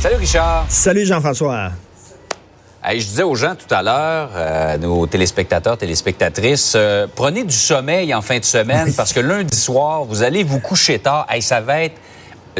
[0.00, 0.66] Salut Richard.
[0.68, 1.70] Salut Jean-François.
[2.88, 8.14] je disais aux gens tout à l'heure, euh, nos téléspectateurs, téléspectatrices, euh, prenez du sommeil
[8.14, 11.26] en fin de semaine parce que lundi soir, vous allez vous coucher tard.
[11.34, 11.96] et ça va être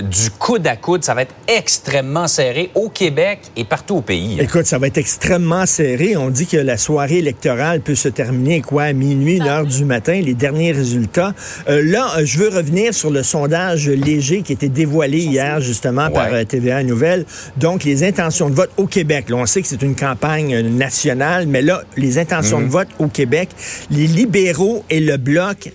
[0.00, 1.04] du coude à coude.
[1.04, 4.38] Ça va être extrêmement serré au Québec et partout au pays.
[4.40, 6.16] Écoute, ça va être extrêmement serré.
[6.16, 9.84] On dit que la soirée électorale peut se terminer, quoi, à minuit, une heure du
[9.84, 11.34] matin, les derniers résultats.
[11.68, 16.10] Euh, là, euh, je veux revenir sur le sondage léger qui était dévoilé hier, justement,
[16.10, 17.24] par euh, TVA Nouvelle.
[17.56, 19.28] Donc, les intentions de vote au Québec.
[19.28, 22.70] Là, on sait que c'est une campagne nationale, mais là, les intentions de mhm.
[22.70, 23.48] vote au Québec,
[23.90, 25.72] les libéraux et le Bloc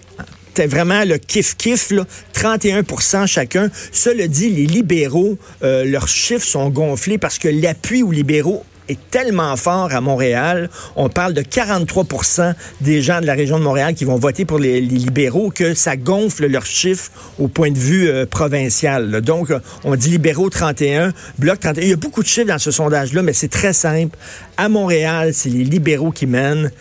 [0.53, 1.93] c'était vraiment le kiff-kiff,
[2.33, 3.69] 31% chacun.
[3.93, 8.99] Cela dit, les libéraux, euh, leurs chiffres sont gonflés parce que l'appui aux libéraux est
[9.11, 10.69] tellement fort à Montréal.
[10.97, 14.59] On parle de 43% des gens de la région de Montréal qui vont voter pour
[14.59, 19.21] les, libéraux, que ça gonfle leurs chiffres au point de vue euh, provincial.
[19.21, 19.53] Donc,
[19.85, 21.81] on dit libéraux 31, bloc 31.
[21.81, 24.17] Il y a beaucoup de chiffres dans ce sondage-là, mais c'est très simple.
[24.57, 26.71] À Montréal, c'est les libéraux qui mènent.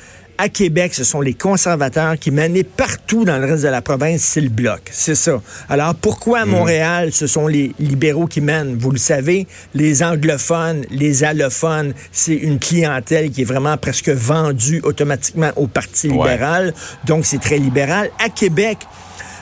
[0.43, 4.23] À Québec, ce sont les conservateurs qui mènent partout dans le reste de la province,
[4.23, 4.81] c'est le bloc.
[4.91, 5.43] C'est ça.
[5.69, 6.53] Alors pourquoi à mhm.
[6.53, 8.75] Montréal, ce sont les libéraux qui mènent?
[8.75, 14.81] Vous le savez, les anglophones, les allophones, c'est une clientèle qui est vraiment presque vendue
[14.83, 16.73] automatiquement au Parti libéral.
[17.05, 18.09] Donc c'est très libéral.
[18.19, 18.79] À Québec,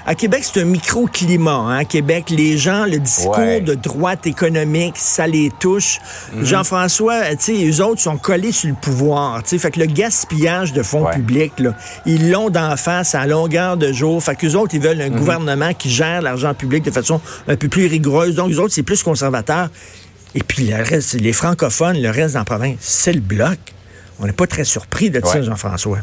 [0.06, 1.50] à Québec, c'est un microclimat.
[1.50, 1.78] Hein?
[1.78, 6.00] À Québec, les gens, le discours de droite économique, ça les touche.
[6.32, 6.44] Mhm.
[6.44, 9.42] Jean-François, tu sais, eux autres sont collés sur le pouvoir.
[9.42, 11.74] Tu sais, fait que le gaspillage de fonds publics, là,
[12.06, 14.22] ils l'ont d'en face à longueur de jour.
[14.22, 15.18] Fait qu'eux autres, ils veulent un mhm.
[15.18, 18.34] gouvernement qui gère l'argent public de façon un peu plus rigoureuse.
[18.34, 19.68] Donc, eux autres, c'est plus conservateur.
[20.34, 23.58] Et puis, le reste, les francophones, le reste dans la province, c'est le bloc.
[24.20, 25.98] On n'est pas très surpris de ça, Jean-François.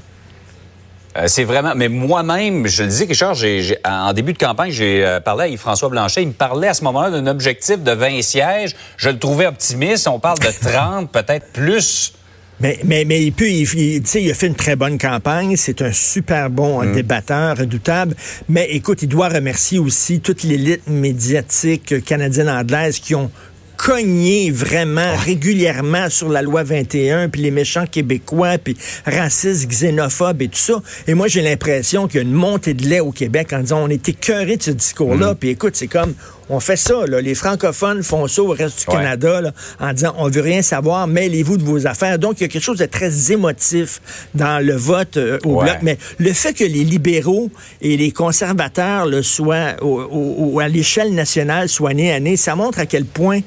[1.17, 1.73] Euh, c'est vraiment.
[1.75, 5.47] Mais moi-même, je le disais, Richard, j'ai, en début de campagne, j'ai euh, parlé à
[5.47, 6.23] Yves-François Blanchet.
[6.23, 8.75] Il me parlait à ce moment-là d'un objectif de 20 sièges.
[8.97, 10.07] Je le trouvais optimiste.
[10.07, 12.13] On parle de 30, peut-être plus.
[12.61, 13.67] Mais, mais, mais il peut, il,
[14.15, 15.55] il a fait une très bonne campagne.
[15.57, 16.93] C'est un super bon mm.
[16.93, 18.15] débatteur, redoutable.
[18.47, 23.29] Mais écoute, il doit remercier aussi toute l'élite médiatique canadienne-anglaise qui ont
[23.77, 30.47] cogner vraiment régulièrement sur la loi 21, puis les méchants québécois, puis racistes, xénophobes et
[30.47, 30.81] tout ça.
[31.07, 33.83] Et moi, j'ai l'impression qu'il y a une montée de lait au Québec en disant
[33.83, 35.33] on est écœuré de ce discours-là.
[35.33, 35.35] Mm.
[35.35, 36.13] Puis écoute, c'est comme
[36.49, 37.21] on fait ça, là.
[37.21, 41.07] les francophones font ça au reste du Canada là, en disant on veut rien savoir,
[41.07, 42.19] mêlez-vous de vos affaires.
[42.19, 44.01] Donc, il y a quelque chose de très émotif
[44.33, 45.77] dans le vote euh, au bloc.
[45.81, 47.49] Mais le fait que les libéraux
[47.81, 52.79] et les conservateurs le soient au, à l'échelle nationale soient nés à nez, ça montre
[52.79, 53.41] à quel point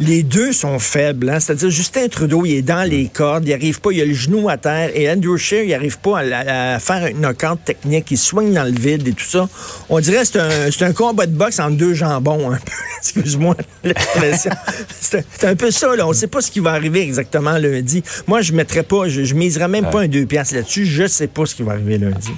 [0.00, 1.28] les deux sont faibles.
[1.30, 1.40] Hein?
[1.40, 4.48] C'est-à-dire, Justin Trudeau, il est dans les cordes, il n'arrive pas, il a le genou
[4.48, 8.52] à terre, et Andrew Scheer, il n'arrive pas à, faire une knock technique, il soigne
[8.52, 9.48] dans le vide et tout ça.
[9.88, 12.72] On dirait que c'est un, un, combat de boxe entre deux jambons, un peu.
[12.98, 14.50] Excuse-moi l'expression.
[15.00, 16.06] c'est un peu ça, là.
[16.06, 18.02] On ne sait pas ce qui va arriver exactement lundi.
[18.26, 20.86] Moi, je ne mettrais pas, je, ne miserais même pas un deux piastres là-dessus.
[20.86, 22.32] Je ne sais pas ce qui va arriver lundi.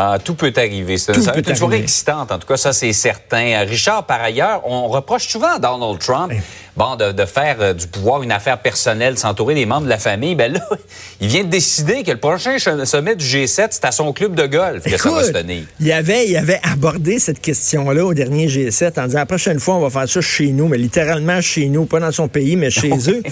[0.00, 0.96] Ah, tout peut arriver.
[0.96, 3.64] C'est une soirée excitante, en tout cas, ça c'est certain.
[3.66, 6.32] Richard, par ailleurs, on reproche souvent à Donald Trump
[6.78, 10.34] bon, de, faire euh, du pouvoir une affaire personnelle, s'entourer des membres de la famille.
[10.34, 10.66] Ben là,
[11.20, 14.46] il vient de décider que le prochain sommet du G7, c'est à son club de
[14.46, 15.64] golf que ça va se tenir.
[15.80, 19.74] Il avait, il avait abordé cette question-là au dernier G7 en disant la prochaine fois,
[19.74, 22.70] on va faire ça chez nous, mais littéralement chez nous, pas dans son pays, mais
[22.70, 23.22] chez eux.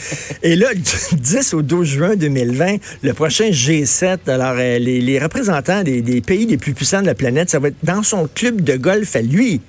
[0.43, 5.83] Et là, du 10 au 12 juin 2020, le prochain G7, alors euh, les, représentants
[5.83, 8.61] des, des pays les plus puissants de la planète, ça va être dans son club
[8.61, 9.61] de golf à lui.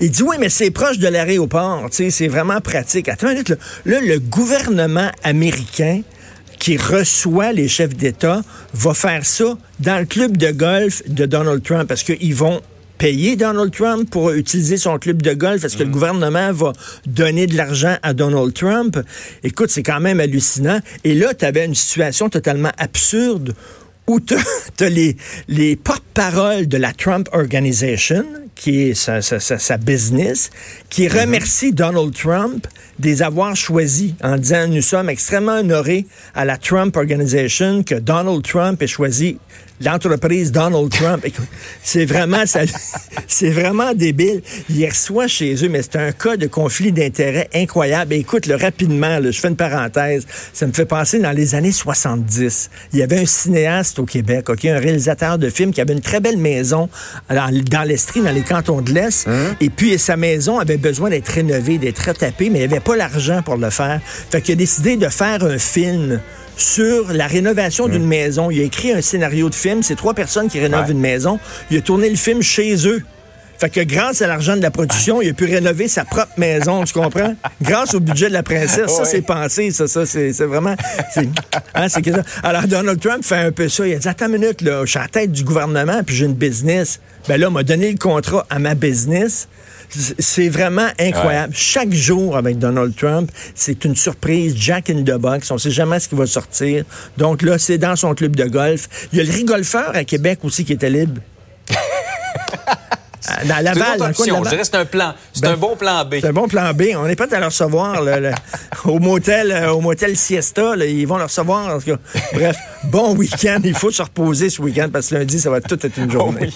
[0.00, 3.08] Il dit oui, mais c'est proche de l'aéroport, c'est vraiment pratique.
[3.08, 3.54] Attends une minute,
[3.84, 6.02] là, le gouvernement américain
[6.58, 8.42] qui reçoit les chefs d'État
[8.72, 12.60] va faire ça dans le club de golf de Donald Trump parce qu'ils vont
[12.98, 15.64] payer Donald Trump pour utiliser son club de golf?
[15.64, 15.92] Est-ce que le mm.
[15.92, 16.72] gouvernement va
[17.06, 18.98] donner de l'argent à Donald Trump?
[19.42, 20.80] Écoute, c'est quand même hallucinant.
[21.04, 23.54] Et là, tu avais une situation totalement absurde
[24.06, 25.16] où tu as, les,
[25.48, 28.24] les porte-paroles de la Trump Organization,
[28.64, 30.48] qui est sa, sa, sa business,
[30.88, 31.20] qui mm-hmm.
[31.20, 32.66] remercie Donald Trump
[32.98, 38.42] des avoir choisis en disant nous sommes extrêmement honorés à la Trump Organization que Donald
[38.42, 39.38] Trump ait choisi
[39.80, 41.26] l'entreprise Donald Trump.
[41.82, 42.44] c'est vraiment
[43.26, 44.42] c'est vraiment débile.
[44.70, 48.14] Il reçoit chez eux, mais c'est un cas de conflit d'intérêts incroyable.
[48.14, 52.70] écoute, le rapidement, je fais une parenthèse, ça me fait penser dans les années 70.
[52.92, 56.00] Il y avait un cinéaste au Québec, ok, un réalisateur de films qui avait une
[56.00, 56.88] très belle maison
[57.28, 59.26] dans, l'Estrie, dans les cantons de l'Est.
[59.26, 59.56] Hein?
[59.60, 62.96] Et puis sa maison avait besoin d'être rénovée, d'être retapée, mais il n'y avait pas
[62.96, 64.00] l'argent pour le faire.
[64.04, 66.20] Fait qu'il a décidé de faire un film
[66.56, 68.50] sur la rénovation d'une maison.
[68.50, 69.82] Il a écrit un scénario de film.
[69.82, 71.40] C'est trois personnes qui rénovent une maison.
[71.70, 73.02] Il a tourné le film chez eux.
[73.58, 76.84] Fait que grâce à l'argent de la production, il a pu rénover sa propre maison,
[76.84, 77.34] tu comprends?
[77.62, 78.90] Grâce au budget de la princesse.
[78.90, 80.74] Ça, c'est pensé, ça, ça, c'est vraiment...
[81.74, 82.22] Hein, c'est que ça.
[82.42, 83.86] Alors, Donald Trump fait un peu ça.
[83.86, 86.14] Il a dit, attends une minute, là, je suis à la tête du gouvernement, puis
[86.14, 87.00] j'ai une business.
[87.28, 89.48] Ben là, on m'a donné le contrat à ma business.
[90.18, 91.52] C'est vraiment incroyable.
[91.54, 94.54] Chaque jour avec Donald Trump, c'est une surprise.
[94.56, 95.50] Jack in the box.
[95.50, 96.84] On ne sait jamais ce qui va sortir.
[97.16, 98.88] Donc là, c'est dans son club de golf.
[99.12, 101.20] Il y a le rigolfeur à Québec aussi qui était libre.
[103.44, 104.44] Dans Laval, dans de Laval.
[104.44, 105.14] Je dirais c'est un plan.
[105.32, 106.14] C'est ben, un bon plan B.
[106.20, 106.82] C'est un bon plan B.
[106.96, 108.02] On n'est pas à le recevoir
[108.84, 110.76] au motel, euh, au motel Siesta.
[110.76, 111.78] ils vont le recevoir.
[112.32, 113.60] Bref, bon week-end.
[113.64, 116.50] Il faut se reposer ce week-end parce que lundi, ça va tout être une journée.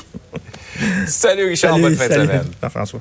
[1.06, 2.44] Salut Richard, bonne fin de semaine.
[2.70, 3.00] François.